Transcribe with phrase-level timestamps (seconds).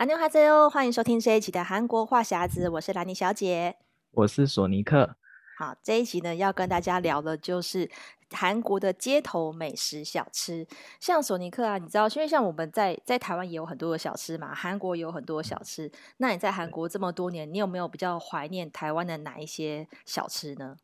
[0.00, 3.76] 안녕하세요，欢迎收听这一期的韩国话匣子，我是兰妮小姐，
[4.10, 5.16] 我是索尼克。
[5.58, 7.90] 好，这一集呢要跟大家聊的就是
[8.30, 10.66] 韩国的街头美食小吃。
[11.00, 15.90] 像索尼克啊，你知道，因为像我们在在台湾也有很多的小吃嘛，韩国也有很多的小吃。
[16.18, 20.76] 那你在韩国这么多年，你有没有比较怀念台湾的哪一些小吃呢？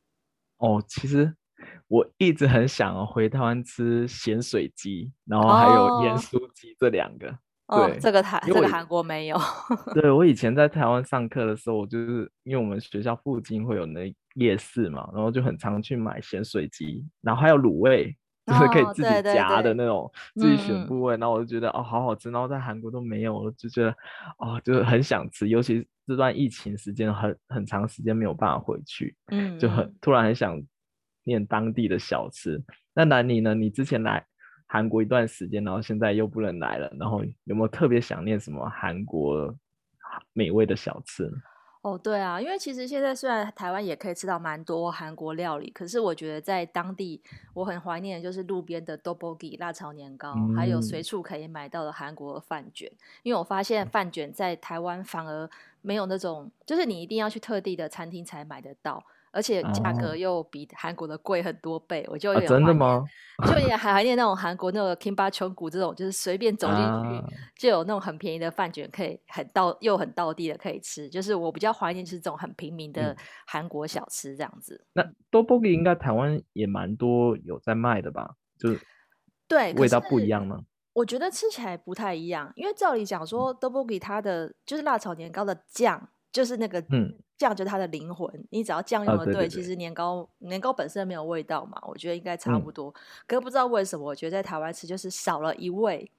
[0.56, 1.36] 哦，其实
[1.88, 7.38] 我一直很想回台湾吃咸水鸡，然后还有盐酥鸡这两个。
[7.67, 9.37] 哦这个台这个韩国没有。
[9.93, 22.31] 对，我以前在台湾上课的时候，我就是因为我们学校附近会有那夜市嘛，然后就很常去买咸水鸡，然后还有卤味，就是可以自己夹的那种，哦、对对对，自己选部位，然后我就觉得哦，好好吃。
[22.31, 23.89] 然后在韩国都没有，我就觉得
[24.37, 25.49] 哦，就是很想吃。
[25.49, 30.57] 尤其这段疫情时间很很长时间没有办法回去，嗯，就很突然很想
[31.25, 32.63] 念当地的小吃。
[32.93, 33.53] 那南妮呢？
[33.53, 34.25] 你之前来？
[34.67, 39.55] 韩国一段时间，然后现在又不能来了，然后有没有特别想念什么韩国
[40.33, 41.31] 美味的小吃？
[41.83, 47.21] 哦，对啊，因为其实现在虽然台湾也可以吃到蛮多韩国料理，可是我觉得在当地
[47.53, 52.91] 我很怀念的就是路边的 tteokbokki 辣炒年糕，嗯、还有随处可以买到的韩国的饭卷。
[53.23, 55.49] 因为我发现饭卷在台湾反而
[55.81, 59.05] 没有那种，就是你一定要去特地的餐厅才买得到。
[59.31, 63.03] 而且价格又比韩国的贵很多倍，哦、我就有啊、真的吗？
[63.45, 67.23] 就也还怀念那种韩国那个 Kimba Cheonggu 这种，就是随便走进去、啊、
[67.55, 71.07] 就有那种很便宜的饭卷，可以很到又很到地的可以吃。
[71.09, 74.85] 就是我比较怀念是这种很平民的韩国小吃这样子。
[74.93, 78.35] 嗯、那 tteokbokki 应该台湾也蛮多有在卖的吧？
[78.57, 78.79] 就是
[79.47, 80.61] 对，味道不一样吗？
[80.93, 86.09] 我觉得吃起来不太一样，因为照理讲说 tteokbokki 它的就是辣炒年糕的酱。
[86.29, 86.79] 就是那个
[87.37, 88.27] 酱，就是它的灵魂。
[88.33, 92.89] 嗯、你只要酱用的对，对，对，对，其实年糕年糕本身没有味道嘛，我觉得应该差不多。
[92.89, 92.93] 嗯、
[93.27, 96.11] 可是不知道为什么，我觉得在台湾吃就是少了一味。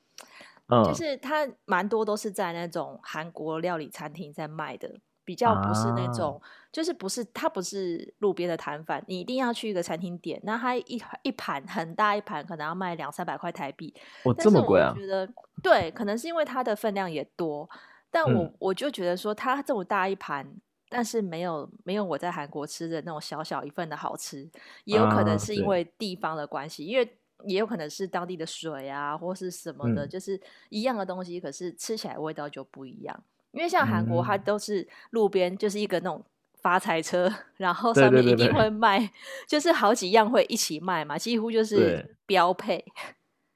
[0.71, 4.95] 嗯、就是它蛮多都是在那种韩国料理餐厅在卖的，
[5.25, 10.39] 比较不是那种，啊、就是不是它不是路边的摊贩，你一定要去一个餐厅点。
[10.45, 13.95] 那它一一盘很大一盘，可能要卖两三百块台币。
[14.25, 14.93] 哦，这么贵啊！
[14.95, 15.27] 我觉得
[15.63, 17.67] 对，可能是因为它的分量也多。
[18.11, 20.47] 但我、嗯、我就觉得说，它这么大一盘，
[20.89, 24.49] 但是没有没有我在韩国吃的那种小小一份的好吃，
[24.85, 30.41] 也有可能是因为地方的关系，啊、因为也有可能是当地的水啊，或是什么的，嗯、就是
[30.71, 33.23] 一样的东西，可是吃起来味道就不一样。
[33.53, 36.23] 因为像韩国，它都是路边就是一个那种
[36.61, 39.07] 发财车，然后上面一定会卖，对。
[39.07, 39.13] 对对对，
[39.49, 42.85] 就是好几样会一起卖嘛，几乎就是标配。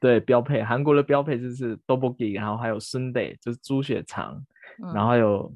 [0.01, 4.45] 对，标配，韩国的标配就是 tteokbokki 然后还有 Sunday 就是猪血肠，
[4.83, 5.53] 嗯、然后还有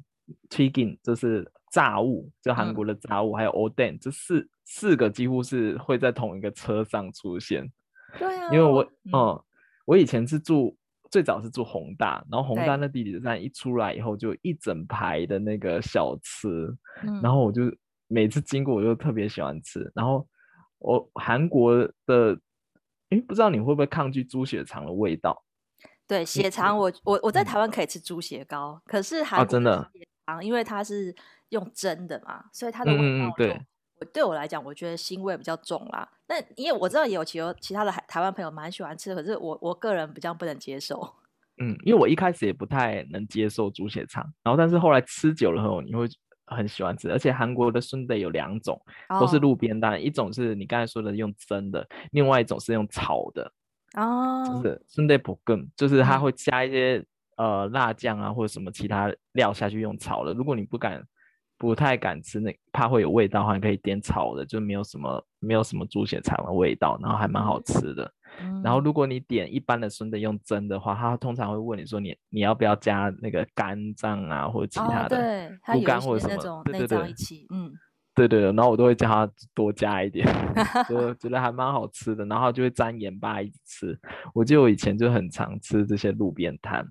[0.49, 7.69] chicken 就是炸物，就韩国的炸物，嗯、还有 oden 这四四个几乎是会在同一个车上出现。
[8.17, 9.43] 对啊，因为我嗯，嗯，
[9.85, 10.77] 我以前是住
[11.09, 17.63] 最早是住宏大，然后宏大那地铁站一出来以后，就一整排的那个小吃，嗯、然后我就
[18.07, 20.27] 每次经过我就特别喜欢吃，然后
[20.79, 21.75] 我韩国
[22.05, 22.39] 的。
[23.09, 25.41] 哎，不知道你会不会抗拒猪血肠的味道？
[26.05, 31.15] 对，血肠我我我在台湾可以吃猪血糕，嗯、可是韩国的血肠，啊、真的因为它是
[31.49, 33.61] 用蒸的嘛，所以它的味道对
[33.99, 36.07] 我对我来讲，我觉得腥味比较重啦。
[36.27, 41.15] 那因为我知道也有其其他的台湾朋友蛮喜欢吃的，可是我我个人比较不能接受。
[41.59, 46.07] 嗯，因为我一开始也不太能接受猪血肠，然后但是后来吃久了后，你会。
[46.49, 48.81] 很喜欢吃，而且韩国的 sundae 有两种，
[49.19, 53.51] 都是路边摊，一种是你刚才说的用蒸的，另外一种是用炒的。
[53.97, 57.03] 哦，就是 sundae 볶 음， 就是它会加一些
[57.35, 60.33] 呃辣酱啊或者什么其他料下去用炒的。
[60.33, 61.03] 如果你不敢，
[61.57, 68.11] 不太敢吃那怕会有味道的话，你可以点炒的，就没有什么没有什么猪血肠的味道，然后还蛮好吃的。
[68.39, 76.99] 嗯、然后，如果你点一般的顺德用蒸的话，他通常会问你说你你要不要加那个肝脏啊，或者其他的猪肝或者什么，对对对，
[77.49, 77.73] 嗯，
[78.13, 80.27] 对对对，然后我都会叫他多加一点，
[80.87, 83.99] 就觉得还蛮好吃的，然后就会沾盐巴一直吃。
[84.35, 86.85] 我记得我以前就很常吃这些路边摊，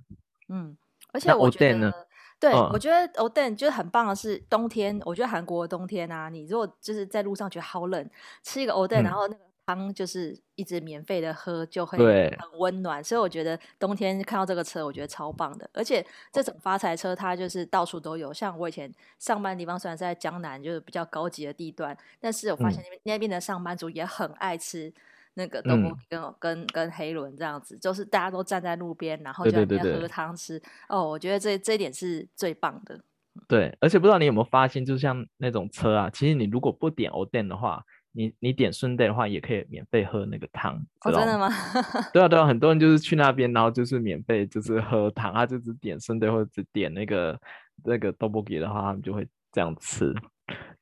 [0.48, 0.76] 嗯，
[1.12, 2.05] 而且我觉得，
[2.38, 8.10] 对，嗯、我觉得 oden 就是很棒的是冬天，我觉得韩国的冬天啊，你如果就是在路上觉得好冷，
[8.42, 9.40] 吃一个 oden，然后那个。
[9.68, 11.98] 汤就是一直免费的喝，就会
[12.38, 15.68] 很温暖，所以我觉得冬天看到这个车，我觉得超棒的。
[15.72, 18.32] 而且这种发财车，它就是到处都有。
[18.32, 18.88] 像我以前
[19.18, 24.94] 上班的地方，虽然是在江南，就是比较高级的地段，但是我发现那边、嗯、那边的上班族也很爱吃
[25.36, 30.60] 那个 tteokbokki 跟、嗯、跟跟黑轮这样子，就是大家都站在路边，然后就在那边喝汤吃。
[30.88, 33.00] 哦，我觉得这这一点是最棒的。
[33.46, 37.84] 对，而且不知道你有没有发现，就像那种车啊，其实你如果不点 oden 的话。
[38.18, 40.74] 你你点顺 day 的话，也可以免费喝那个汤。
[41.02, 41.50] 哦，真的吗？
[42.14, 47.38] 对啊对啊，很多人就是去那边，然后就是免费就是喝汤，他就只点顺 day 或者只点那个
[47.84, 50.14] 那个 tteokbokki 的话，他们就会这样吃。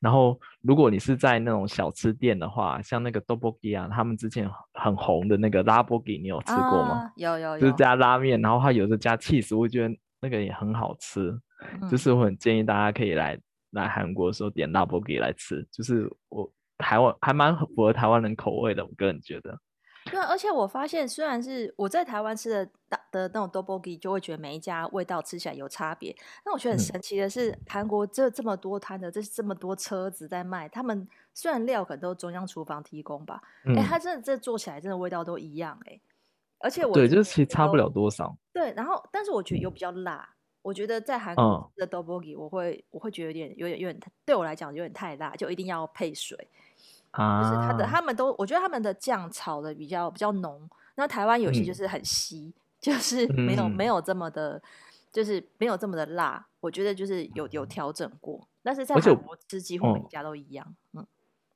[0.04, 6.96] 然后如果你是在那种小吃店的话，像那个 tteokbokki 啊，他们之前很红的那个拉波吉，你有吃过吗？
[6.96, 11.30] 啊、有有有，就是加拉面，然后它有的加 cheese，我觉得那个也很好吃。
[11.80, 13.38] 嗯、就是我很建议大家可以来
[13.70, 16.48] 来韩国的时候点拉波吉来吃，就是我。
[16.76, 19.56] 台湾还蛮符合台湾人口味的，我个人觉得。
[20.14, 26.14] 对，而且我发现，虽然是我在台湾吃的的的那种 tteokbokki，就会觉得每一家味道吃起来有差别。
[26.44, 36.00] 但我觉得很神奇的是，嗯、韩国这这么多摊的，这这么多车子在卖，他们虽然料可能都中央厨房提供吧，哎、嗯，它真的这做起来真的味道都一样哎。
[36.58, 38.36] 而且我对，就是其实差不了多少。
[38.52, 40.26] 对，然后但是我觉得有比较辣。
[40.30, 46.38] 嗯、我觉得在韩国的 tteokbokki，我会我会觉得有点有点有点对我来讲有点太辣，就一定要配水。
[47.14, 50.68] 啊，就是他的，他们都，我觉得他们的酱炒的比较比较浓。
[50.96, 54.60] 那台湾有些就是很稀，嗯、就是没有、嗯、没有这么的，
[55.12, 56.44] 就是没有这么的辣。
[56.58, 60.66] 我觉得就是有有调整过，但是在韩国吃几乎每一家都一样。
[60.92, 61.06] 嗯，嗯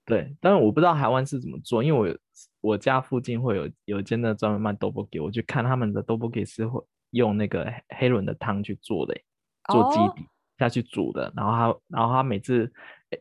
[0.05, 2.19] 对，但是我不知道台湾是怎么做，因为
[2.61, 7.67] 我我家附近会有有一间的专门卖 tteokbokki，我去看他们的 tteokbokki 是会用那个
[7.99, 9.15] 黑轮的汤去做的，
[9.73, 10.25] 做基底。
[10.25, 10.29] 哦
[10.59, 12.69] 下去煮的，然后他，然后他每次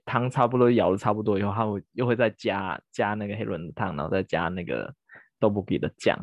[0.05, 4.93] 汤差不多舀的差不多以后，他会又会再加加那个黑轮的汤，然后再加那个
[5.39, 6.17] tteokbokki 的酱，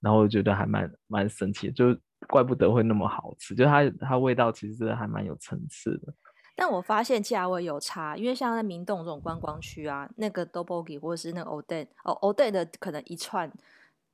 [0.00, 1.98] 然后我觉得还蛮蛮神奇的，就
[2.28, 6.12] 怪不得会那么好吃，就它它味道其实还蛮有层次的。
[6.54, 13.50] 但我发现价位有差，因为像在明洞这种观光区啊，那个 tteokbokki 或者是那个 oden 哦 oden 的可能一串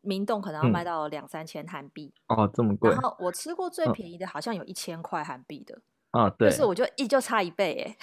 [0.01, 2.91] 明洞可能要卖到两三千韩币、嗯、哦，这么贵。
[2.91, 5.79] 然后我吃过最便宜的好像有一千块韩币的。
[6.13, 7.97] 啊，对，就是我就一就差一倍哎，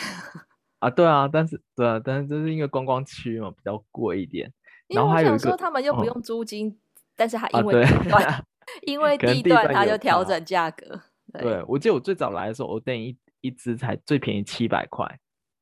[0.80, 4.52] 啊，对啊，但是对啊，但是就是因为观光区嘛，比较贵一点。
[4.88, 6.76] 因为我想说他们又不用租金，哦、
[7.16, 8.44] 但是他因为地段，啊、
[8.84, 11.02] 因为地段 他就调整价格。
[11.34, 15.06] 对，对，我记得我最早来的时候，我等一一只才最便宜七百块。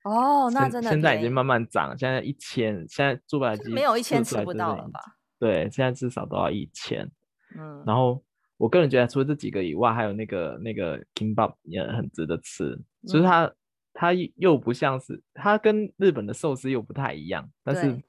[0.04, 0.89] 哦，那真的。
[0.89, 5.00] 现在已经慢慢涨，现在一千，现在猪排鸡没有一千吃不到了吧？
[5.39, 7.10] 对，现在至少都要一千。
[7.57, 8.24] 嗯，然后。
[8.57, 12.80] 我个人觉得，除了这几个以外，还有那个那个 kimbap 也很值得吃。
[13.06, 13.51] 就是它，
[13.94, 17.50] 它又不像是它跟日本的寿司又不太一样。
[17.63, 18.01] 但是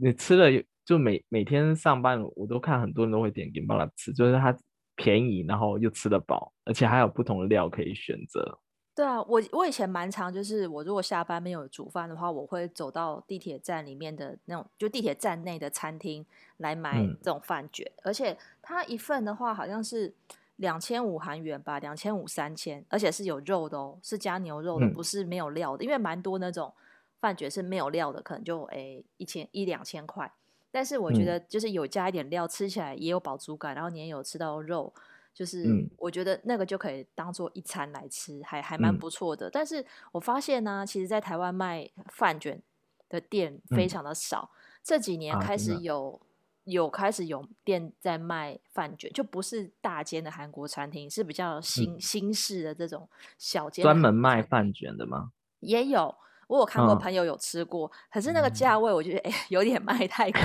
[0.00, 4.56] 你吃了，就每每天上班，我都看很多人都会点 kimbap 来吃，就是它
[4.96, 8.58] 便宜，然后又吃得饱，而且还有不同的料可以选择。
[8.94, 16.26] 对啊，我我以前蛮常，就是我如果下班没有煮饭的话，我会走到地铁站里面的那种，就地铁站内的餐厅
[16.58, 20.14] 来买这种饭卷，嗯、而且它一份的话好像是
[20.56, 26.72] 两千五韩元吧，两千五三千，而且是有肉的哦，是加牛肉的，不是没有料的，嗯、因为蛮多那种
[27.20, 30.32] 饭卷是没有料的，可能就诶一千一两千块，
[30.70, 34.92] 但是我觉得就是有加一点料，吃起来也有饱足感，然后你也有吃到肉。
[35.34, 39.48] 就是我觉得那个就可以当做一餐来吃，嗯、还还蛮不错的。
[39.48, 39.82] 但是
[40.12, 42.60] 我发现呢、啊，其实，在台湾卖饭卷
[43.08, 44.50] 的店非常的少。
[44.52, 46.26] 嗯、这几年开始有、啊、
[46.64, 55.32] 有开始有店在卖饭卷，就不是大间的韩国餐厅，是比较新、嗯、新式的这种小间专门卖饭卷的吗？
[55.60, 56.14] 也有，
[56.48, 60.40] 我有看过朋友有吃过，嗯、可是那个价位我觉得哎、欸、 有点卖太贵，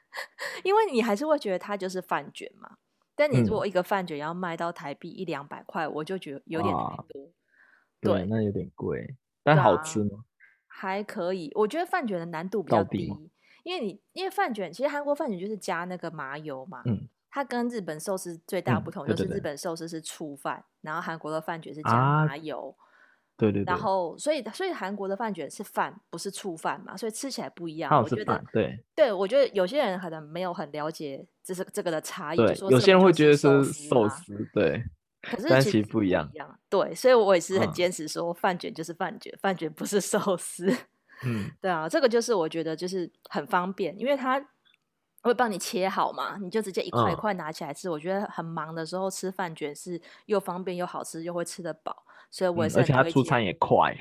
[0.64, 2.76] 因为你还是会觉得它就是饭卷嘛。
[3.14, 7.30] 但你如果一个饭卷要卖到台币一两百块，我就觉得有点太多。
[8.00, 10.24] 对，对，那有点贵，但好吃吗？
[10.66, 13.12] 还可以，我觉得饭卷的难度比较低，
[13.62, 22.74] 因为你因为饭卷其实韩国饭卷就是加那个麻油嘛，嗯，它跟日本寿司最大不同就是日本寿司是醋饭，嗯、然后韩国的饭卷是加麻油。
[22.78, 22.88] 啊
[23.40, 27.90] 对对对，然后所以所以韩国的饭卷是饭，不是醋饭嘛，所以吃起来不一样。
[27.90, 32.38] 哦、我觉得对，对我觉得有些人可能没有很了解这是这个的差异，
[32.68, 34.84] 有些人会觉得是寿司，对，
[35.22, 36.30] 可 是其实不一样。
[36.68, 40.70] 对，所以我也是很坚持说饭卷就是饭卷，饭卷不是寿司。
[41.24, 44.40] 嗯，对啊，这个就是我觉得就是很方便，因为它
[45.22, 47.88] 会帮你切好嘛，你就直接一块一块拿起来吃。
[47.88, 51.96] 嗯、我觉得很忙的时候吃饭卷是又方便又好吃，又会吃得饱。
[52.32, 53.92] 所以我也是、嗯，而且他出餐也快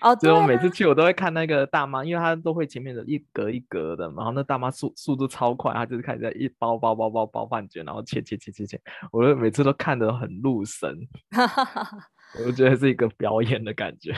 [0.00, 0.14] 哦。
[0.22, 8.80] 所以我每次去，我都会看那个大妈，因为她都会前面的一格一格的嘛，然后那大妈速速度超快，她就是开始在一包包包包包饭卷，然后切切切切切，
[9.10, 10.96] 我就每次都看得很入神。
[12.46, 14.14] 我觉得是一个表演的感觉。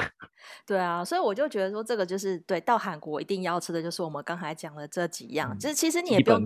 [0.66, 5.56] 对啊，所以我就觉得说，这个就是对到韩国一定要吃的就是我们刚才讲的这几样。
[5.58, 6.44] 其实、嗯、其实你也不用，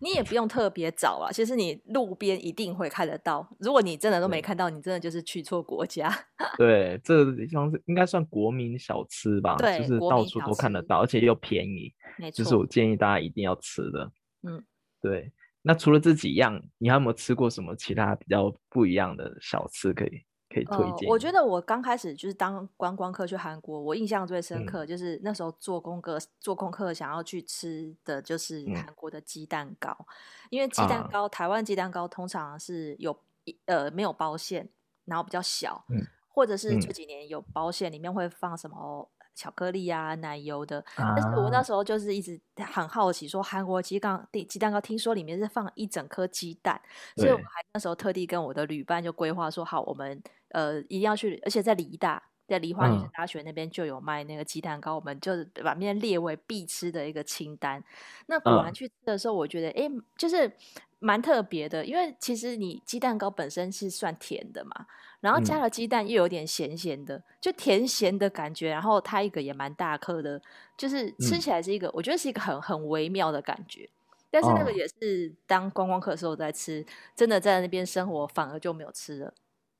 [0.00, 1.32] 你也不用特别找啊。
[1.32, 3.48] 其实你路边一定会看得到。
[3.58, 6.12] 如果你真的都没看到，你真的就是去错国家。
[6.56, 9.56] 对，这个地方是应该算国民小吃吧？
[9.56, 11.92] 对，就是到处都看得到，而且又便宜。
[12.16, 14.10] 没错，就是我建议大家一定要吃的。
[14.42, 14.64] 嗯，
[15.00, 15.32] 对。
[15.62, 20.22] 那除了这几样，你还有没有吃过什么其他比较不一样的小吃可以？
[20.64, 21.12] 可以推荐、呃。
[21.12, 30.06] 我觉得我刚开始就是当观光客去韩国，我印象最深刻就是那时候做功课、嗯、做功课想要去吃的就是韩国的鸡蛋糕，嗯、
[30.50, 33.18] 因为鸡蛋糕、啊、台湾鸡蛋糕通常是有
[33.66, 34.68] 呃没有包馅，
[35.04, 40.80] 然后比较小，嗯、或者是这几年有包馅，里面会放什么巧克力啊、奶油的。
[40.96, 46.80] 啊、但是我那时候就是一直很好奇，说韩国鸡蛋鸡蛋糕听说里面是放一整颗鸡蛋，
[47.16, 50.20] 所以我还那时候特地跟我的旅伴就规划说好我们。
[50.50, 57.82] 呃，一定要去，而且在梨大，在梨花女生大学那边就有卖那个鸡蛋糕，嗯、我们就把面列为必吃的一个清单。
[58.26, 60.50] 那果然去吃的时候，我觉得，哎、嗯，就是
[60.98, 64.86] 蛮特别的，因为其实你鸡蛋糕本身是算甜的嘛，
[65.20, 70.40] 然后加了鸡蛋又有点咸咸的，嗯、就甜咸的感觉，然后它一个也蛮大颗的，
[70.76, 73.88] 就是吃起来是一个，嗯、我觉得是一个很很微妙的感觉。
[74.30, 76.84] 但是那个也是当观光客的时候在吃，
[77.16, 79.32] 真的在那边生活反而就没有吃了。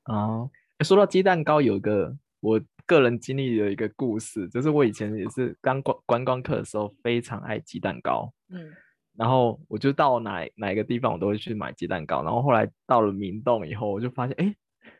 [0.05, 0.49] 哦，
[0.83, 8.31] 说到鸡蛋糕，有一个我个人经历的一个故事，就是我以前也是刚观观光客的时候，非常爱鸡蛋糕。
[8.49, 8.71] 嗯，
[9.17, 12.23] 然后我就到哪哪一个地方，我都会去买鸡蛋糕。
[12.23, 14.55] 然后后来到了明洞以后，我就发现，哎，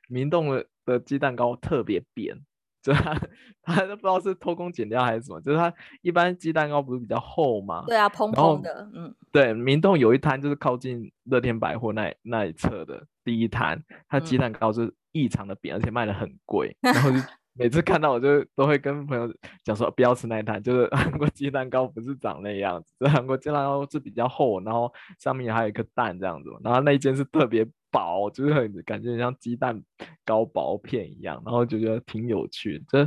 [0.10, 2.38] 明洞的的鸡蛋糕特别扁，
[2.82, 3.20] 就他
[3.64, 7.84] 他都不知道是偷工减料还是什么，就是它一般鸡蛋糕不是比较厚吗？
[7.88, 8.90] 对啊，蓬蓬的。
[8.94, 14.94] 嗯，对，明洞有一摊就是靠近乐天百货那那一侧的第一摊，它鸡蛋糕是。
[15.12, 17.18] 异常的扁，而且卖的很贵，然后就
[17.58, 19.28] 每次看到我就都会跟朋友
[19.64, 29.82] 讲说不要吃那一摊，就是韩国鸡蛋糕不是长那样子，韩国鸡蛋糕是比较厚，然后上面还有一颗蛋这样子，然后那一间是特别薄，就是很感觉像鸡蛋
[30.26, 33.00] 糕薄片一样，然后就觉得挺有趣，就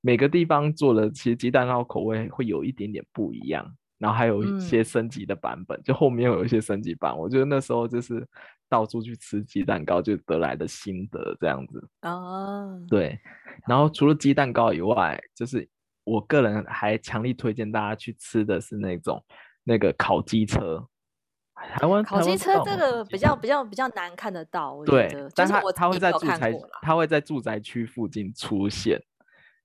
[0.00, 3.64] 每个地方做的其实鸡蛋糕口味会有一点点不一样，
[3.98, 8.26] 然后还有一些升级的版本，嗯、就后面有一些升级版，我觉得那时候就是。
[8.68, 12.88] 到处去吃鸡蛋糕就得来的心得这样子哦，oh.
[12.88, 13.20] 对。
[13.68, 15.68] 然后除了鸡蛋糕以外，就是
[16.04, 19.22] 我个人还强力推荐大家去吃的是那种
[19.62, 20.82] 那个烤鸡车。
[21.76, 25.08] 台湾烤鸡车这个比较比较比较难看得到，我觉得。
[25.08, 26.52] 对，但是它它会在住宅，
[26.82, 29.00] 它会在住宅区附近出现。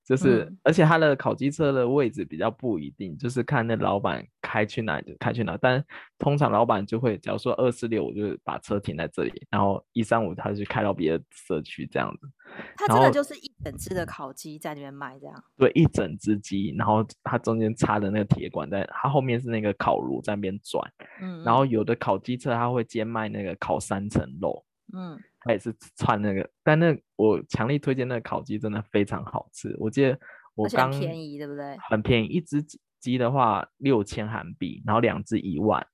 [0.08, 5.54] 就是，嗯、而且他的烤鸡车的位置比较不一定，就是看那老板开去哪就开去哪。
[5.60, 5.84] 但
[6.18, 12.26] 通常老板就会，假如说二四六，我就把车停在这里，然后一三五他就开到别的社区这样子。
[12.74, 15.44] 他真的就是一整只的烤鸡在那边卖这样。
[15.58, 20.82] 对，一整只鸡，然后它中间插的那个铁管在，它后面是那个烤炉在那边转。
[21.20, 21.44] 嗯，嗯。
[21.44, 24.64] 然后有的烤鸡车他会兼卖那个烤三层肉。
[24.94, 25.18] 嗯。
[25.40, 29.74] 他也是串那个，但那我强力推荐那个烤鸡真的非常好吃。
[29.78, 30.18] 我记得
[30.54, 31.76] 我刚便宜对不对？
[31.88, 32.62] 很便宜，一只
[33.00, 35.86] 鸡的话六千韩币，然后两只一万，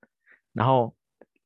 [0.55, 0.97] 然后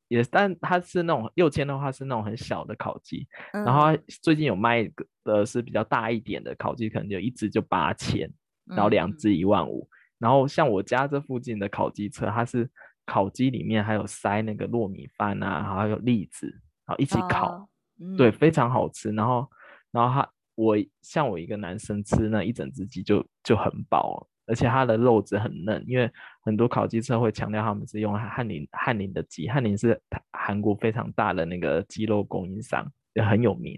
[0.07, 3.88] 也但它是那种六千的话是那种很小的烤鸡，嗯、然后
[4.23, 4.88] 最近有卖
[5.25, 8.33] 的是比较大一点的烤鸡，可能就一只就八千，
[8.64, 9.87] 然后两只一万五。
[9.90, 12.71] 嗯、然后像我家这附近的烤鸡车，它是
[13.05, 17.52] 烤鸡里面还有塞那个糯米饭啊，还有栗子，然后一起烤。
[17.52, 17.68] 哦
[18.16, 19.11] 对，非常好吃。
[19.11, 19.45] 然后，
[19.90, 25.83] 然后他，我像我一个男生吃那一整只鸡就就很饱，而且它的肉质很嫩。
[25.85, 26.09] 因为
[26.42, 33.76] 很多烤鸡车会强调他们是用汉林汉林的鸡，汉林是韩国非常大的那个鸡肉供应商，也很有名。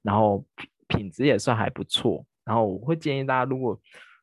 [0.00, 2.24] 然后品品质也算还不错。
[2.46, 3.78] 然后我会建议大家，如果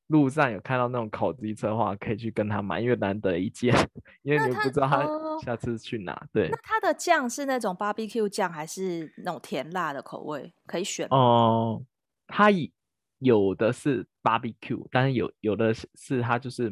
[0.08, 3.74] 路上有看到那种烤鸡车的话，可以去跟他买，因为难得一见，
[4.22, 5.04] 因为你不知道他
[5.44, 6.14] 下次去哪。
[6.14, 10.54] 哦、对，那它的酱是那种 barbecue 酱，还是那种甜辣的口味？
[10.68, 11.84] 可以选哦。
[12.28, 12.50] 它
[13.18, 16.72] 有的是 barbecue，但是有有的是它就是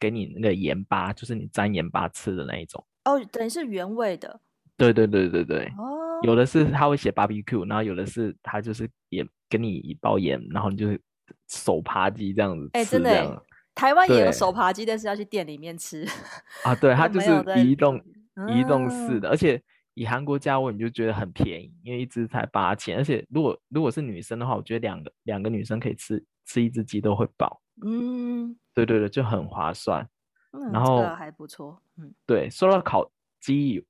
[0.00, 2.84] 给你那个盐巴，就是你沾盐巴吃的那一种。
[3.04, 4.40] 哦，等于是原味的。
[4.76, 5.66] 对对对对对。
[5.78, 6.20] 哦。
[6.22, 11.00] 有的是他会写 barbecue，然后有的是他就是也给你一包盐，然后你就是。
[11.52, 13.42] 手扒鸡这样子，哎，真的，
[13.74, 16.06] 台湾也有手扒鸡，但是要去店里面吃
[16.64, 16.74] 啊。
[16.74, 17.30] 对， 它就是
[17.60, 18.02] 移动
[18.48, 27.60] 移动式的，而且以韩国价位你就觉得很便宜，因为一只才八千，而且如果如果是女生的话，我觉得两个两个女生可以吃吃一只鸡都会饱。
[27.84, 30.08] 嗯，对对对，就很划算。
[30.72, 31.82] 然后还不错。
[31.98, 33.84] 嗯，对，说到烤鸡，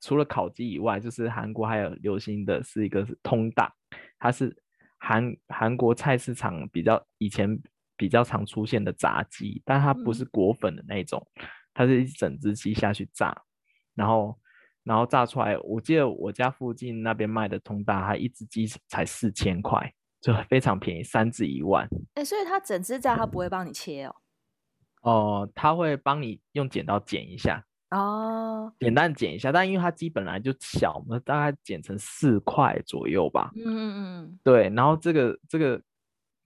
[0.00, 3.72] 除了烤鸡以外，就是韩国还有流行的是一个是通大，
[4.18, 4.54] 它是。
[4.98, 7.58] 韩韩国菜市场比较以前
[7.96, 13.36] 比较常出现的炸鸡，但它不是裹粉的那种，嗯、它是一整只鸡下去炸，
[13.94, 14.38] 然后
[14.84, 15.56] 然后炸出来。
[15.58, 21.86] 我记得我家附近那边卖的通大，它一只鸡才四千块，就非常便宜，三只一万。
[22.14, 24.16] 哎、欸，所以它整只炸，它不会帮你切哦？
[25.02, 27.64] 哦、呃，他会帮你用剪刀剪一下。
[27.91, 33.51] 哦，简单剪一下，但因为它鸡本来就小嘛，大概剪成四块左右吧。
[33.55, 34.69] 嗯嗯嗯，对。
[34.75, 35.81] 然后这个这个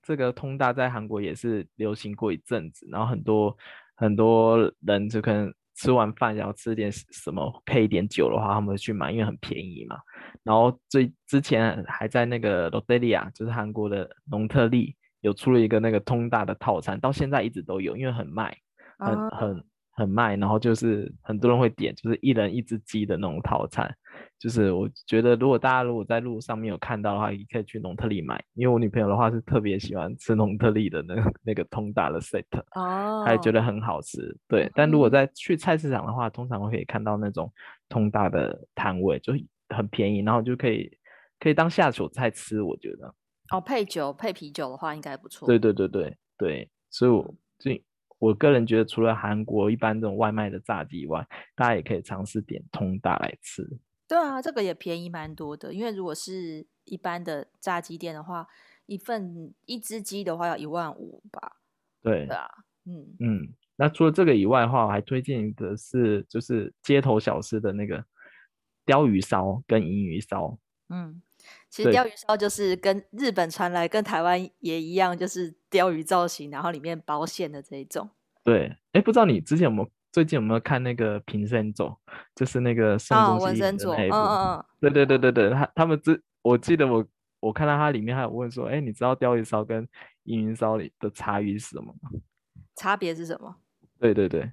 [0.01, 3.55] 这个通大在韩国也是流行过一阵子，然后很多
[3.95, 9.97] 很多人就可能吃完饭想要吃点什么配一点酒的话，他们会去买，因为很便宜嘛。
[10.41, 18.57] 然后最之前还在那个ロッテリア，就是韩国的农特利，有出了一个那个通大的套餐，到现在一直都有，因为很卖，
[18.97, 19.63] 很、哦、
[20.00, 20.10] 很。
[20.10, 23.88] 很卖，然后就是很多人会点，就是一人一只鸡的那种套餐。
[24.40, 28.42] 就是我觉得，如果大家如果在路上面有看到的话，也可以去农特利买。
[28.54, 32.42] 因为我女朋友的话是特别喜欢吃农特利的那个那个通达的 set，
[32.74, 34.36] 哦，她也觉得很好吃。
[34.48, 37.52] 对，但如果在去菜市场的话，通常会可以看到那种
[37.88, 39.32] 通达的摊位，就
[39.68, 40.90] 很便宜，然后就可以
[41.38, 42.62] 可以当下酒菜吃。
[42.62, 43.14] 我觉得
[43.52, 45.46] 哦，配酒配啤酒的话应该不错。
[45.46, 47.84] 对对对对对，所以我最。
[48.20, 53.66] 我个人觉得，除了韩国一般这种外卖的炸鸡以外，大家也可以尝试点通大来吃。
[54.06, 55.72] 对啊，这个也便宜蛮多的。
[55.72, 58.46] 因为如果是一般的炸鸡店的话，
[58.86, 61.56] 一份一只鸡的话要一万五吧。
[62.02, 62.46] 对，对啊，
[62.84, 63.54] 嗯嗯。
[63.76, 68.04] 那除了这个以外的话，我还推荐的是就是街头小吃的那个
[68.84, 70.58] 鲷鱼烧跟银鱼烧。
[70.90, 71.22] 嗯。
[71.70, 78.10] 其实鲷鱼烧就是跟日本传来，跟台湾也一样，就是鲷鱼造型，然后里面包馅的这一种。
[78.42, 81.96] 对，哎，不知道你之前有没有最近有没有看那个平生走，
[82.34, 84.16] 就是那个宋仲基的那一部。
[84.16, 84.64] 嗯嗯嗯。
[84.80, 87.06] 对对对对对，他他们之，我记得我
[87.38, 89.86] 我看到他里面还有问说，哎，你知道鲷鱼烧跟
[90.24, 92.10] 银云烧里的差异是什么吗？
[92.74, 93.54] 差别是什么？
[94.00, 94.50] 对对对，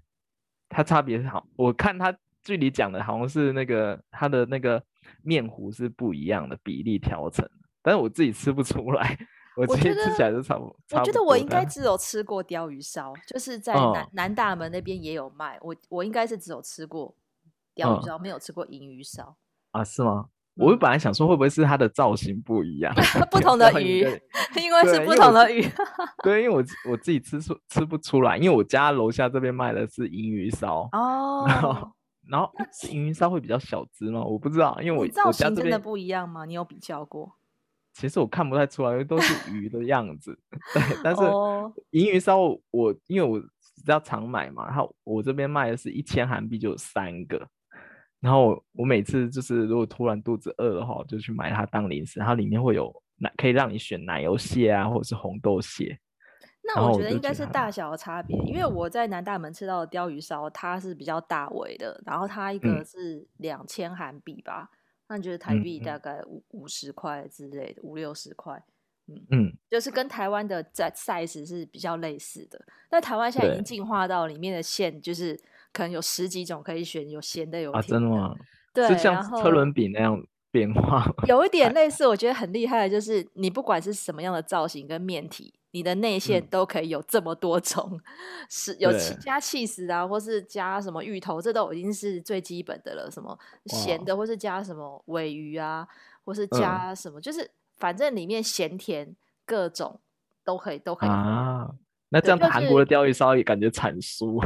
[0.69, 2.15] 它差别是好，我看他
[2.47, 4.81] 剧里讲的好像是那个它的那个。
[5.23, 7.49] 面糊是不一样的比例调成，
[7.81, 9.17] 但是我自己吃不出来，
[9.55, 10.75] 我自己吃起来就差不多。
[10.91, 17.15] 我觉得我应该只有吃过鲷鱼烧，就是在南、哦、南大门那边也有卖，我我应该是只有吃过
[17.73, 19.37] 鲷鱼烧，哦、没有吃过银鱼烧
[19.71, 19.81] 啊？
[19.81, 20.25] 是吗？
[20.55, 22.93] 我本来想说会不会是它的造型不一样，
[23.31, 23.99] 不同的鱼，
[24.61, 25.65] 因为是不同的鱼。
[26.21, 26.61] 对，因为我
[26.91, 31.45] 我自己吃出吃不出来，因为我家楼下这边卖的是银鱼烧哦。
[31.47, 31.91] 然后
[32.71, 34.23] 是银鱼烧会比较小只吗？
[34.23, 36.45] 我不知道，因为我造型真的不一样吗？
[36.45, 37.33] 你有比较过？
[37.93, 40.37] 其实我看不太出来，因为都是鱼的样子。
[40.73, 41.21] 对，但是
[41.91, 42.37] 银鱼烧
[42.69, 47.47] 我因为我比较常买嘛，然后我这边卖的是一千韩币就有三个，
[48.19, 55.97] 然后我每次就是如果突然肚子饿的话，我就去买它当零食，它里面会有奶，可以让你选奶油蟹啊，或者是红豆蟹。
[56.67, 64.75] 那我觉得应该是大小的差别，因为我在南大门吃到的鲷鱼烧，它是比较大尾的，然后它一个是两千韩币吧，嗯、
[65.08, 68.62] 那你觉得台币大概五五十块之类的，五六十块，
[69.08, 72.60] 嗯嗯，就是跟台湾的在 size 是比较类似的。
[72.89, 75.39] 但台湾现在已经进化到里面的馅，就是
[75.71, 77.88] 可能有十几种可以选，有咸的，有甜的。
[77.88, 78.36] 啊，真的吗？
[78.73, 82.06] 对，是像车轮饼那样变化， 有一点类似。
[82.06, 85.53] 我觉得很厉害的就是，你不管是什么样的造型跟面体。
[85.71, 87.99] 你的内馅都可以有这么多种，
[88.49, 93.12] 是、嗯、有加起司啊，或是加什么芋头，这都已经是最基本的了。
[93.12, 95.88] 什么咸的，或是加什么尾鱼啊，
[96.23, 99.99] 或是加什么，嗯、就是反正里面咸甜各种
[100.43, 101.69] 都可以，都可以啊。
[102.10, 104.41] 那这样韩国的鯛鱼烧也感觉产输，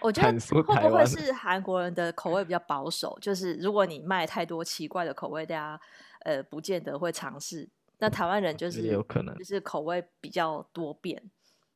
[0.00, 3.18] 我 觉得会不会是韩国人的口味比较保守？
[3.20, 5.80] 就是如果你卖太多奇怪的口味，大家
[6.24, 7.68] 呃不见得会尝试。
[8.02, 11.22] 那台湾人就是有可能，就是口味比较多变，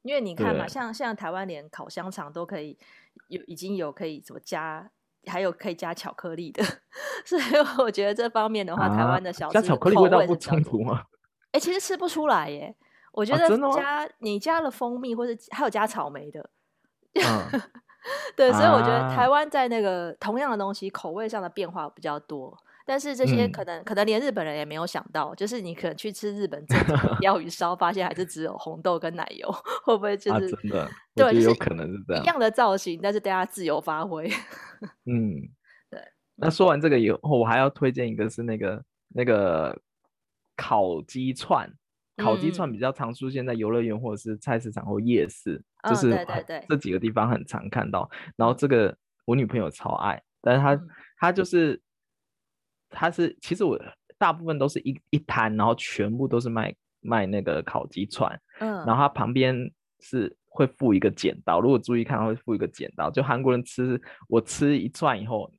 [0.03, 2.77] 因为你看嘛，像像台湾连烤香肠都可以
[3.29, 4.91] 有，已经有可以怎么加，
[5.27, 6.65] 还有可以加巧克力的，
[7.25, 7.43] 所以
[7.79, 11.05] 我觉得这方面的话，台湾的小吃加巧克力味道不冲突吗？
[11.53, 12.75] 哎，其实吃不出来耶，
[13.13, 16.51] 我觉得加你加了蜂蜜，或者还有加草莓的，
[18.35, 22.59] 对，所以我觉得台湾在那个同样的东西口味上的变化比较多。
[22.89, 29.51] 但是这些可能、嗯、可能连日本人也没有想到，就是你可能去吃日本这种鯛鱼烧，发现还是只有红豆跟奶油，
[29.85, 30.91] 会不会就是、啊、真的？
[31.17, 32.23] 对，有可能是这样。
[32.23, 34.31] 一样的造型，但是大家自由发挥。
[35.05, 35.35] 嗯，
[35.91, 36.01] 对。
[36.37, 39.77] 那说完这个以后，我还要推荐一个是那个那个
[40.57, 41.69] 烤鸡串，
[42.19, 48.09] 烤鸡串比较常出现在游乐园或者是菜市场或夜市，嗯、就是对对对，这几个地方很常看到。
[48.37, 50.81] 然后这个我女朋友超爱，但是她
[51.19, 51.83] 她、嗯、就是。
[52.99, 53.79] 它是其实我
[54.19, 59.55] 大部分都是一一摊，然后全部都是卖卖那个烤鸡串，嗯，然后它旁边
[60.01, 63.11] 是会附一个剪刀，如果注意看，会附一个剪刀。
[63.11, 65.51] 就韩国人吃，我吃一串以后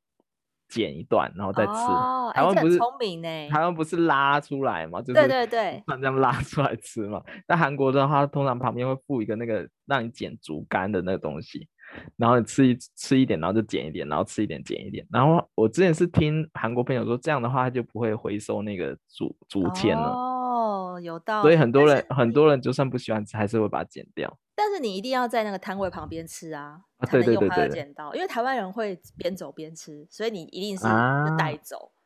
[0.68, 1.72] 剪一段，然后再吃。
[1.72, 3.50] 哦，台湾不是聪明呢？
[3.50, 5.00] 台湾不是拉出来嘛？
[5.02, 7.22] 就是对对对，这样拉出来吃嘛。
[7.46, 11.70] 但韩国的话，通常旁边会附一个那个让你剪竹竿的那个东西。
[12.16, 15.06] 然后你吃一吃一点，然后就剪一点，然后吃一点剪一点。
[15.12, 20.10] 然后我之前是听韩国朋友说，这样的话他就不会回收那个竹竹签了。
[20.10, 21.44] 哦，有道理。
[21.44, 24.38] 所以很多人很多人就算不喜欢吃，还是会把它剪掉。
[24.56, 28.14] 但是你一定要在那个摊位旁边吃啊，啊才能用它的剪刀。
[28.16, 30.84] 因为台湾人会边走边吃，所以你一定是
[31.38, 31.92] 带走。
[31.94, 31.98] 啊、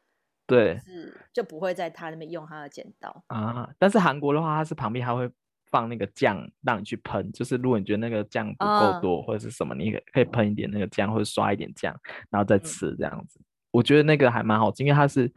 [0.48, 3.70] 对，是就不会在他那边用他的剪刀啊。
[3.80, 5.32] 但是韩国的话，它是旁边还会。
[5.72, 11.96] 放那个酱让你去喷，就是如果你觉得那个酱不够多、uh, 或者是什么，你可以喷一点那个酱或者刷一点酱，
[12.30, 13.40] 然后再吃这样子。
[13.40, 15.32] 嗯、我觉得那个还蛮好吃，因为它是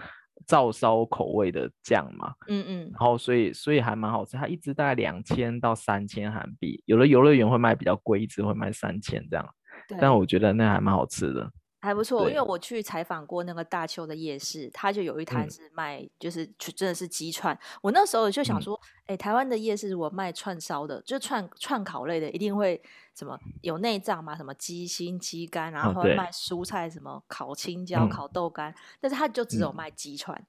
[0.46, 2.34] 照烧口味的酱嘛。
[2.48, 2.80] 嗯嗯。
[2.90, 9.48] 然后所以所以还蛮好吃，它一支大概两千到三千韩币，有的游乐园会卖比较贵，一支会卖三千这样。
[10.00, 11.50] 但我觉得那还蛮好吃的。
[11.84, 17.56] 还不错，因为我去采访过那个大邱的夜市，他就有一摊是卖，嗯、就是真的是鸡串。
[17.82, 22.82] 我那时候就想说，哎、嗯，台湾的夜市如果卖串烧的，就串串烤类的，一定会
[23.14, 28.74] 什么有内脏嘛，什么鸡心、鸡肝，然后会卖蔬菜，什么烤青椒、嗯、烤豆干。
[29.00, 30.46] 但是他就只有卖鸡串，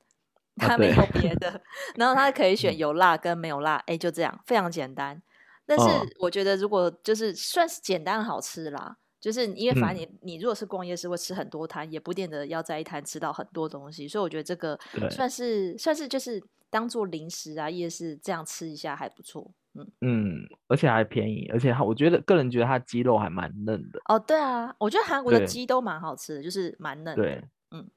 [0.55, 1.61] 他、嗯、没有别的。
[1.97, 5.21] 然后他可以选有辣跟没有辣，哎，就这样，非常简单。
[5.65, 5.85] 但是
[6.19, 8.97] 我觉得如果就是算是简单好吃啦。
[9.25, 19.51] 就是因为反正你、嗯、你如果是逛夜市会吃很多摊，也不见得要在一摊吃到很多东西，所以我觉得这个算是算是就是当做零食啊，夜市这样吃一下还不错。
[19.73, 23.99] 嗯嗯，而且还便宜，而且它我觉得个人觉得它鸡肉还蛮嫩的。
[24.05, 27.23] 哦，对啊，我觉得韩国的鸡都蛮好吃的，就是蛮嫩的。
[27.23, 27.89] 对，嗯，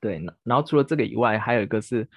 [0.00, 0.24] 对。
[0.44, 2.08] 然后除了这个以外，还有一个是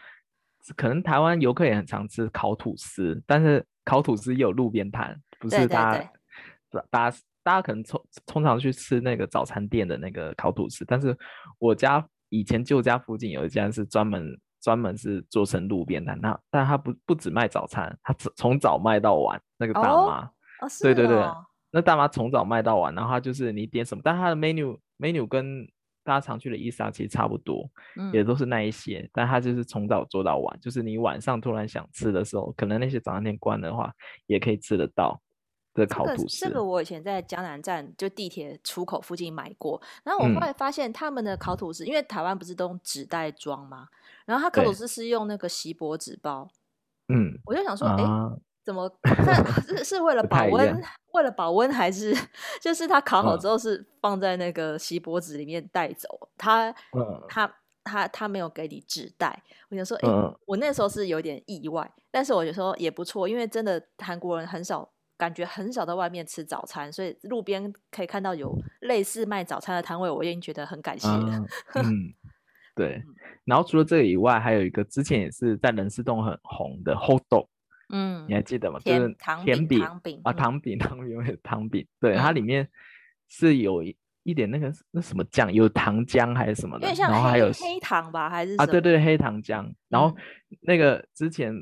[0.78, 6.12] 可能台湾游客也很常吃烤吐司，但是烤吐司也有路边摊，不是大家
[6.90, 7.18] 大家。
[7.44, 11.18] 大家可能通通常去吃那个早餐店的那个烤吐司，但是
[11.60, 19.40] 我家以前旧家附近有一家是专门专门是做成路边摊，那但他不不只卖早餐，他从早卖到晚。
[19.58, 20.32] 那个大妈，哦、
[20.82, 25.66] 对对对，哦、那大妈从早卖到晚，然后他就是你点什么，但他的 menu menu 跟
[26.04, 33.94] 大家常去的伊莎其实差不多，嗯、也都是那一些，但他就是从早做到晚，就是你晚上突然想吃的时候，可能那些早餐店关的话，
[34.28, 35.22] 也可以吃得到。
[35.74, 43.88] 这个烤吐司，这个我以前在江南站就地铁出口附近买过，然后我后来发现他们的烤吐司，嗯、因为台湾不是都用纸袋装吗？
[44.26, 46.48] 然后他烤吐司是用那个锡箔纸包，
[47.08, 48.32] 嗯，我就想说，哎、啊，
[48.64, 48.88] 怎么？
[49.66, 50.82] 是是为了保温？
[51.14, 52.16] 为了保温还是
[52.62, 56.30] 就是他烤好之后是放在那个锡箔纸里面带走？
[56.38, 57.52] 他、嗯、他
[57.84, 64.88] 他他没有给你纸袋，我想说，哎、嗯，我那时候是有点意外，但是我就说也不错，因为真的韩国人很少。
[65.24, 71.40] 感觉很少在外面吃早餐，所以路边可以看到有类似卖早餐的摊位，我已经觉得很感谢了。
[71.76, 72.14] 嗯， 嗯，
[72.76, 73.02] 对。
[73.46, 77.48] 然后除了这个以外，还有一个之前也是在仁寺洞很红的 hot dog，
[77.94, 78.78] 嗯，你还记得吗？
[78.84, 82.68] 就是甜饼糖饼啊，糖饼糖饼有糖饼，对，它里面
[83.30, 83.82] 是有
[84.24, 89.74] 一点那个那什么酱，有糖浆还是什么的，然后还有黑糖吧，还是啊，对对，黑糖浆。
[89.88, 90.14] 然后
[90.60, 91.54] 那个之前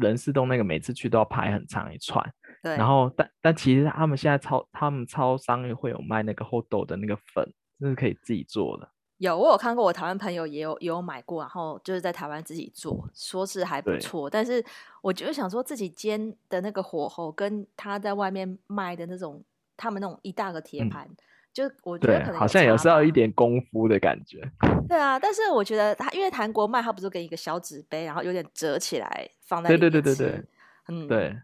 [0.00, 2.24] 仁寺洞那个每次去都要排很长一串。
[2.62, 7.44] 对，然后但但其实他们现在超他们超商也会有卖那个 hot dog 的那个粉，
[7.80, 8.88] 就是可以自己做的。
[9.18, 14.30] 有，我有看过，我台湾朋友也有也有买过，然后就是在台湾自己做，说是还不错。
[14.30, 14.64] 但是
[15.02, 19.44] 我就想说，自己煎的那个火候跟他在外面卖的那种，
[19.76, 21.16] 他们那种一大个铁盘，嗯、
[21.52, 24.40] 就我觉得可能好像也是要一点功夫的感觉。
[24.88, 30.44] 对啊，但是我觉得他因为韩国卖，他不是给一个小纸杯，然后有点折起来放在里面对对对对对，
[30.88, 31.36] 嗯，对。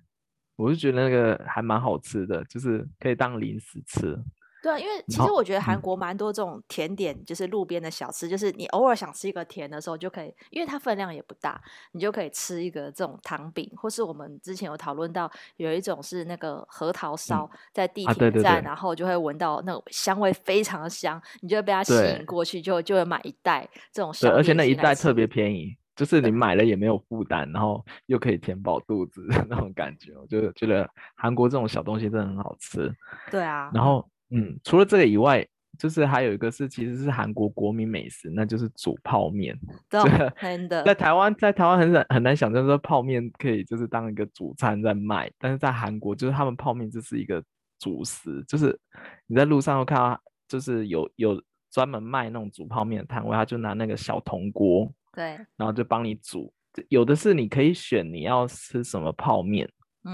[0.57, 4.19] 我是觉得那个还蛮好吃的，就是可以当零食吃。
[4.63, 11.61] 对啊，因为其实我觉得韩国蛮多这种甜点，就是路边的小吃，嗯、就是你偶尔想吃一个甜的时候就可以，因为它分量也不大，
[11.93, 24.31] 你就可以吃一个这种糖饼，或是我们之前有讨论到有一种是那个核桃烧，在地铁站，然后就会闻到那种香味非常的香，你就会被它吸引过去，就就会买一袋这种小。
[24.31, 25.77] 对，而且那一袋特别便宜。
[25.97, 32.93] 就是你买了也没有负担，然后又可以填饱肚子的 那种感觉，我就觉得韩国这种小东西真的很好吃。
[33.31, 35.45] 对啊，然后嗯，除了这个以外，
[35.79, 39.59] 就是还有一个是其实是韩国国民美食，那就是煮泡面。
[39.89, 40.01] 对，
[40.41, 40.83] 真 的。
[40.85, 47.43] 在台湾，在台湾很难很难想象说泡面可以就是当一个主餐在卖，但是在韩国就是他们泡面就是一个
[47.79, 48.79] 主食，就是
[49.27, 54.93] 你在路上会看到，就是有有专门卖那种煮泡面的摊位，他就拿那个小铜锅。
[55.17, 55.25] 对，
[55.57, 56.53] 然后就帮你煮
[56.91, 59.67] 有的是你可以选你要吃什么泡面，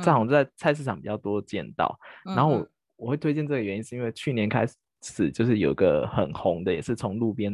[0.03, 1.99] 这好像在菜市场比较多见到。
[2.25, 4.65] 嗯、然后我我会推荐这个原因是因为去年开
[5.03, 7.53] 始就是有个很红的，也是从路边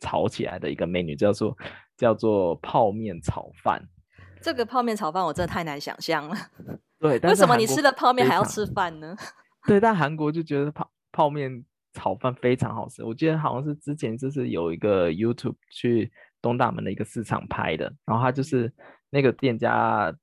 [0.00, 1.56] 炒起来的一个美女，叫做
[1.96, 3.82] 叫做泡面炒饭。
[4.42, 6.36] 这个泡面炒饭我真的太难想象了。
[7.00, 9.16] 对，为什么你吃了泡面还要吃饭呢？
[9.66, 13.02] 对，但韩国就觉得泡泡面炒饭非常好吃。
[13.02, 16.12] 我记得好像是之前就是有一个 YouTube 去
[16.44, 18.70] 东大门的一个市场拍的，然后他就是
[19.08, 20.14] 那个店家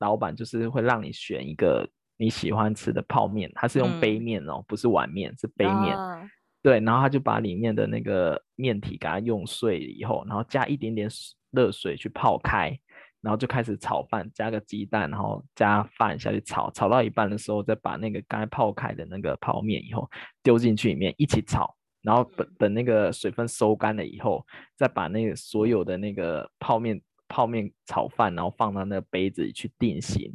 [0.00, 5.96] 老板就是会让你选一个你喜欢吃的泡面，他是用杯面哦，嗯、不是碗面，是杯面。
[5.96, 6.28] 啊、
[6.60, 11.08] 对，然后他就把里面的那个面体给它用碎以后，然后加一点点
[11.52, 12.76] 热水去泡开。
[13.20, 20.08] 然后就开始炒饭，加个鸡蛋，然后加饭下去炒，炒到一半的时候，再把那个刚才泡开的那个泡面以后
[20.40, 24.44] 丢进去里面一起炒，然后等等那个水分收干了以后，
[24.76, 30.32] 再把那个所有的那个泡面泡面炒饭，然后放到那个杯子里去定型，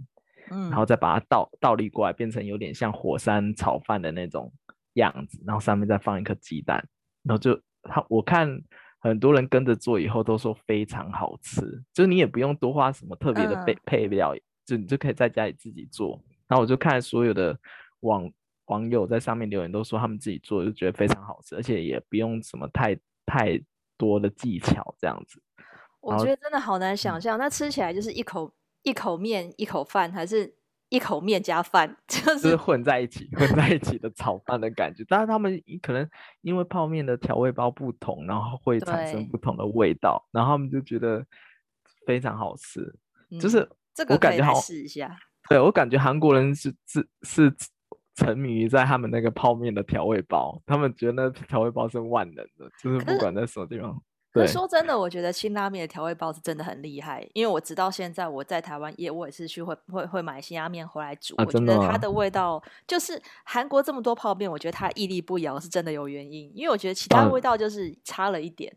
[0.52, 4.52] 嗯，然后再把它倒倒立过来，变成有点像火山炒饭的那种
[4.94, 6.88] 样子，然后上面再放一颗鸡蛋，
[7.24, 8.62] 然后就他我看。
[9.06, 11.60] 很多人跟着做以后都说非常好吃，
[11.92, 16.18] 就是你也不用多花什么特别的配配料，嗯、就你就可以在家里自己做。
[16.48, 17.60] 然后我就看所有的
[18.00, 18.32] 网
[18.74, 23.62] 网友在上面留言，都说他们自己做就觉得非常好吃，而且也不用什么太太
[23.98, 25.42] 多的技巧这样子。
[26.02, 30.56] 我觉得真的好难想象，嗯、那吃起来就是一口一口面一口饭，还是？
[30.90, 35.04] 一口面加饭， 就是、就是混在一起，混在一起的炒饭的感觉。
[35.10, 36.08] 但是他们可能
[36.42, 41.26] 因为泡面的调味包不同，然后会产生不同的味道，然后他们就觉得
[42.06, 42.82] 非常好吃。
[43.32, 45.18] 嗯、就是这个我感觉好试一下。
[45.50, 47.52] 对，我感觉韩国人是是是
[48.16, 54.00] 沉迷于在他们那个泡面的调味包，他们觉得那调味包是万能的，就是不管在什么地方。
[54.32, 68.76] 可说真的，我觉得辛拉面的调味包是真的很厉害，因为我直到现在我在台湾也我也是去会会会买辛拉面回来煮，啊、我觉得它的味道就是韩国这么多泡面，我觉得它屹立不摇是真的有原因，因为我觉得其他味道就是差了一点，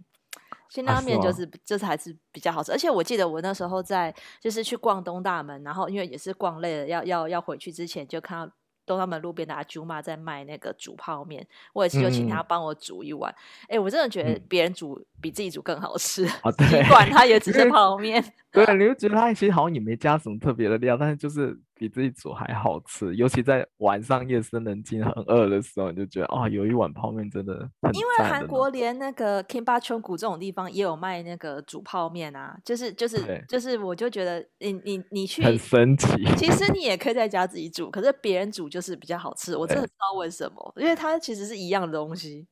[0.68, 8.54] 辛拉面就是、啊、是就是还是比较好吃，而且我记得我那时候在就是去逛东大门，然后因为也是逛累了，要要要回去之前就看到。
[8.86, 13.30] 东大门路边的阿舅妈在卖那个煮泡面，我也是就请他帮我煮一碗。
[13.62, 16.24] 哎、嗯欸，我真的觉得别人煮比自己煮更好吃。
[16.42, 18.24] 哦， 对，尽管它也只是泡面。
[18.52, 21.58] 对，你就觉得它其实好像也没加什么特别的料，但是就是。
[21.78, 27.94] 比自己煮还好吃，尤其在晚上夜深人静很饿的时候，你就觉得啊、哦，有一碗泡面真的很。
[27.94, 36.06] 因为韩国连那个 Kimbapcheongguk 这种地方也有卖那个煮泡面啊，就是就是对就是，我就觉得你你你去很神奇。
[36.36, 39.54] 其实你也可以在家自己煮，可是别人煮就是比较好吃。
[39.56, 42.46] 我真的不知道为什么，因为它其实是一样的东西。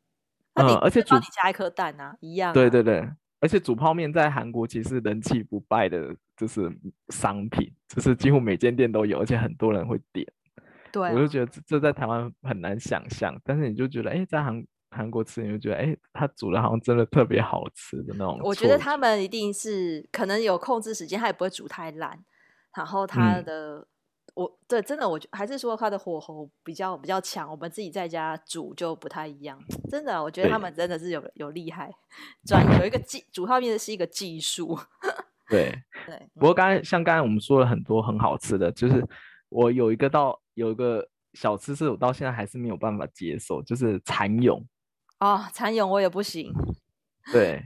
[0.54, 2.52] 嗯，而且帮你加一颗蛋啊，一样、啊。
[2.52, 3.08] 对对对。
[3.40, 6.70] 而且煮泡面在韩国其实人气不败的，就是
[7.08, 10.26] 商品，就是几乎每间店都有，而且很多人会点。
[10.92, 18.38] 对、啊，我就觉得这在台湾很难想象，但是你就觉得，哎，在韩韩国吃，你就觉得，哎，他煮的好像真的特别好吃的那种。
[18.42, 22.24] 我觉得他们一定是可能有控制时间，他也不会煮太烂，
[22.76, 23.78] 然后他的。
[23.78, 23.86] 嗯
[24.34, 29.56] 我对真的，我还是说他的火候比较比较强，我们自己在家煮就不太一样。
[29.88, 31.88] 真的，我觉得他们真的是有有厉害，
[32.44, 34.76] 专有一个技煮泡面是一个技术。
[35.54, 39.06] 对对，不过刚才像刚才我们说了很多很好吃的，就是
[39.48, 44.64] 我有一个到有一个小吃是我到现在还是没有办法接受，就是蚕蛹。
[45.20, 46.52] 哦，蚕蛹我也不行。
[47.32, 47.62] 对，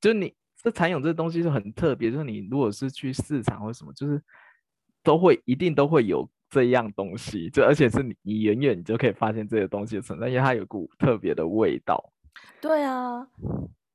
[0.00, 4.22] 就你这蚕蛹这东西是很特别，就是你如果是去市场或什么，就是。
[5.04, 12.12] 都会一定都会有这样东西，就而且是你你远远你就可以发现这个东西的存在，因为它有股特别的味道。
[12.60, 13.26] 对啊，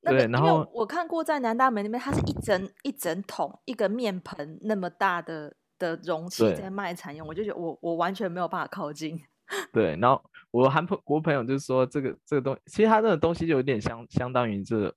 [0.05, 9.19] 对，然后我看过在南大门那边，它是一整一整桶一个面盆那么大的的容器在卖蚕蛹，我就觉得我我完全没有办法靠近。
[9.71, 14.93] 对，然后我韩朋国朋友就说这个这个东西，其实它那个东西就有点相相当于这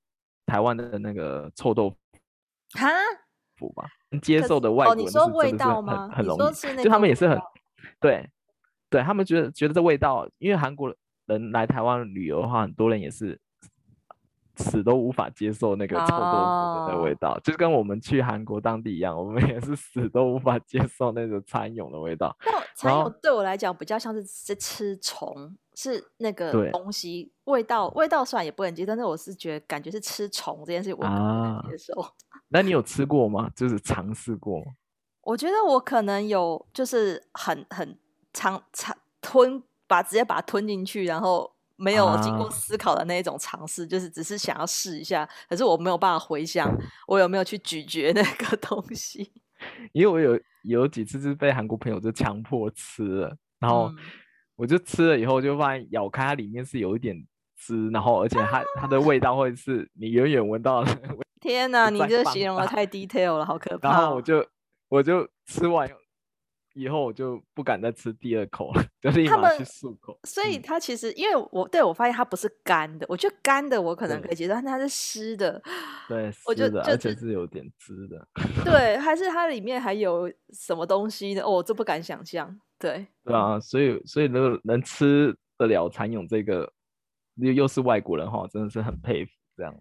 [0.47, 1.97] 台湾的那个臭豆腐。
[2.79, 2.88] 哈？
[3.59, 3.88] 腐吧，
[4.21, 7.38] 接受的外国人是真的是很很容易，就他们也是很
[7.99, 8.29] 对，
[8.90, 13.40] 对他们觉得觉得这味道，因为韩国人来台湾旅游的话，很多人也是
[14.57, 22.37] 死都无法接受那个臭豆腐的味道，哦、就跟我们去韩国当地一样，我们也是死都无法接受那个蚕蛹的味道。
[22.45, 32.01] 那蚕蛹对我来讲比较像是是吃虫，是那个东西味道味道虽然也不能接受，但是我是觉得感觉是吃虫这件事我不能接受。
[32.01, 32.09] 啊
[32.49, 33.51] 那你有吃过吗？
[33.57, 34.62] 就是尝试过？
[35.23, 37.99] 我觉得我可能有，就是很很
[38.33, 46.74] 尝尝吞，把直接把它吞进去，然后没有经过思考的那一种尝试，啊、就是只是想要试一下，可是我没有办法回想
[47.06, 49.32] 我有没有去咀嚼那个 东西。
[49.92, 53.90] 因为我有有几次是被韩国朋友就强迫吃了，然后
[54.54, 57.16] 我就吃了以后就发现咬开它里面是有一点
[57.56, 60.98] 汁，然后而且它、啊、它的味道会是你远远闻到的。
[61.40, 63.90] 天哪，你这形容的太 detail 了，好可怕。
[63.90, 64.46] 然后我就
[64.88, 65.88] 我就吃完。
[66.76, 70.18] 以后我就不敢再吃第二口了， 就立马去漱口。
[70.24, 75.60] 所以它其实，因为我对我发现它不是干的，我觉得干的我可能可以接受，但它是湿的。
[76.06, 78.28] 对，我觉得而且是有点汁的。
[78.62, 81.40] 对，还是它里面还有什么东西呢？
[81.40, 82.54] 哦，我这不敢想象。
[82.78, 86.70] 对，对啊，所以所以能能吃得了蚕蛹这个，
[87.36, 89.74] 又又是外国人哈，真的是很佩服这样。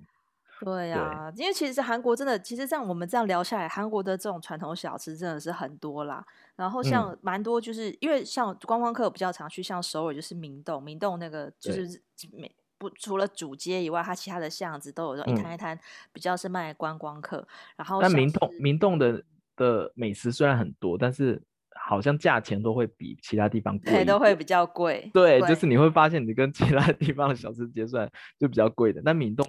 [0.61, 6.25] 对呀、啊，因为其实韩国真的，其实像我们这样聊下来，韩国的这种传统小吃真的是很多啦。
[6.55, 15.77] 然后像蛮多，就是、嗯、因为像观光客比较常去，像首尔就是明洞，明洞那个就是每不除了主街以外，它其他的巷子都有一摊一摊，
[16.13, 17.37] 比较是卖观光客。
[17.39, 19.21] 嗯、然后，但明洞明洞的
[19.57, 21.43] 的美食虽然很多，但是
[21.77, 25.11] 好像价钱都会比其他地方贵，都会比较贵。
[25.13, 29.45] 对，就是你会发现你跟其他地方的小吃结算就比较贵的，但明洞。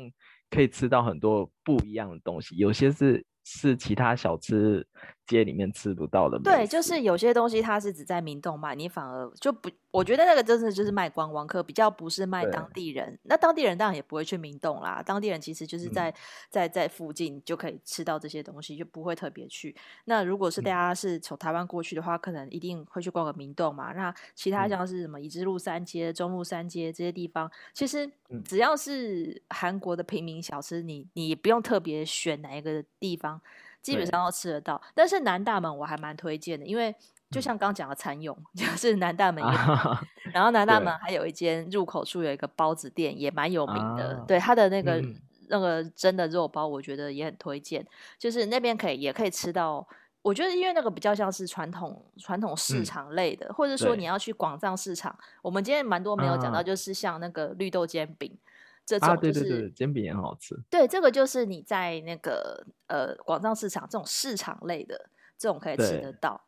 [0.51, 4.87] 可以吃到很多不一样的东西，有些是是其他小吃
[5.27, 6.39] 街里面吃不到的。
[6.39, 9.71] 对，就是有些东西它是只在明洞卖，你反而就不。
[9.97, 13.19] 我觉得那个真的就是卖观光客，比较不是卖当地人。
[13.23, 16.15] 那当地人当然也不会去明洞啦，当地人其实就是在、嗯、
[16.51, 19.75] 在在附近就可以吃到这些东西，就不会特别去。
[20.05, 23.95] 那如果是大家是从台湾过去的话，可能一定会去逛个明洞嘛。
[23.95, 28.07] 那其他像是什么已知路三街、中路三街这些地方，其实
[28.45, 33.41] 只要是韩国的平民小吃，你你不用特别选哪一个地方，
[33.81, 34.79] 基本上都吃得到。
[34.95, 36.95] 但是南大门我还蛮推荐的，因为。
[37.31, 40.01] 就像刚讲的蚕蛹， 就是南大门，啊、
[40.33, 44.17] 然后南大门还有一间入口处有一个包子店，也蛮有名的。
[44.17, 45.15] 啊、对，它的那个、嗯、
[45.49, 47.85] 那个蒸的肉包，我觉得也很推荐。
[48.19, 49.87] 就是那边可以也可以吃到，
[50.23, 55.17] 我觉得因为那个比较像是传统传统市场类的，嗯、或者说你要去广藏市场。
[55.43, 60.57] 我们今天蛮多没有讲到，就是像那个绿豆煎饼、啊、这种，就是、啊、对对对煎饼也很好吃。
[60.71, 66.41] 对，这个就是你在那个呃广藏市场这种市场类的这种可以吃得到。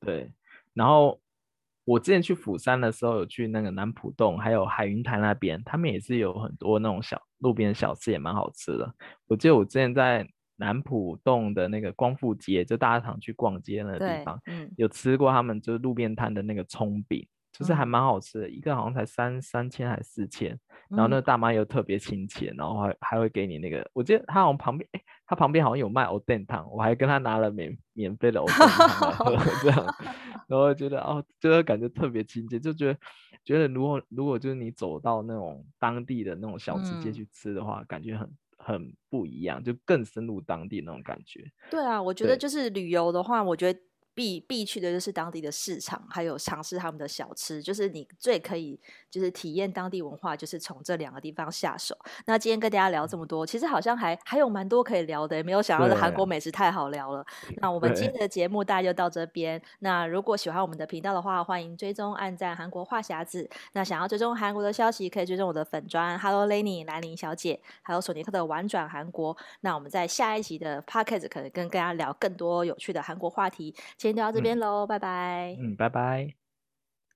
[0.00, 0.32] 对，
[0.74, 1.20] 然后
[1.84, 8.94] 我之前去釜山的时候，有去那个南浦洞，还有海云台那边，他们也是有很多那种小路边小吃，也蛮好吃的。
[9.26, 17.26] 我记得我之前在南浦洞的那个光复街，就大家常去逛街那个地方，嗯，有吃过他们就是路边摊的那个葱饼。
[17.52, 20.58] 就是还蛮好吃的，一个好像才三三千还是四千，
[20.90, 29.86] 然后那个大妈又特别亲切，然后还还会给你那个，我记得她好像旁边，哎，他旁边好像有卖藕蛋汤，我还跟她拿了免免费的藕蛋汤喝， 这样，
[30.46, 32.98] 然后觉得哦，就是感觉特别亲切，就觉得
[33.44, 41.44] 觉得如果如果就是你走到那种当地的那种小吃街去吃的话，嗯、感觉很很不一样，就更深入当地那种感觉。
[41.70, 43.80] 对啊，我觉得就是旅游的话，我觉得。
[44.18, 48.76] 必必去的就是当地的市场，还有尝试他们的小吃，就是你最可以
[49.08, 51.96] 就是体验当地文化，就是从这两个地方下手。
[52.26, 57.24] 那今天跟大家聊这么多，其实好像还还有蛮多可以聊的，也没有想到的韩国美食太好聊了。
[57.58, 59.62] 那我们今天的节目大家就到这边。
[59.78, 63.48] 那如果喜欢我们的频道的话，欢迎追踪按赞韩国话匣子。
[63.74, 69.36] 那想要追踪韩国的消息，可以追踪我的粉砖 Hello Lenny 兰陵小姐，还有索尼克的玩转韩国。
[69.60, 73.72] 那我们在下一集的 Podcast 可能跟大家聊更多有趣的韩国话题。
[74.08, 75.56] 先到这边喽，嗯、拜拜。
[75.60, 76.47] 嗯，拜拜。